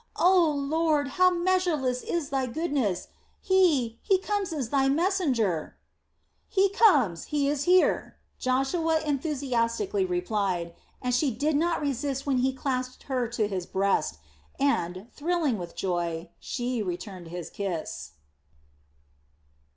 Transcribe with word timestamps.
Oh 0.17 0.49
Lord, 0.57 1.09
how 1.09 1.29
measureless 1.29 2.01
is 2.01 2.29
thy 2.29 2.47
goodness! 2.47 3.09
He, 3.39 3.99
he 4.01 4.17
comes 4.17 4.51
as 4.51 4.69
Thy 4.69 4.89
messenger." 4.89 5.77
"He 6.49 6.69
comes, 6.69 7.25
he 7.25 7.47
is 7.47 7.65
here!" 7.65 8.17
Joshua 8.39 9.01
enthusiastically 9.01 10.03
replied, 10.03 10.73
and 11.03 11.13
she 11.13 11.29
did 11.29 11.55
not 11.55 11.81
resist 11.81 12.25
when 12.25 12.39
he 12.39 12.51
clasped 12.51 13.03
her 13.03 13.27
to 13.27 13.47
his 13.47 13.67
breast 13.67 14.17
and, 14.59 15.05
thrilling 15.13 15.59
with 15.59 15.75
joy, 15.75 16.31
she 16.39 16.81
returned 16.81 17.27
his 17.27 17.51
kiss. 17.51 18.13